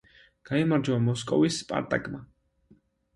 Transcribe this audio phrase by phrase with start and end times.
[0.49, 2.23] გაიმარჯვა მოსკოვის „სპარტაკმა“.